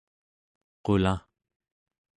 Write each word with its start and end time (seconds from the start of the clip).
qulaᵉ 0.85 1.15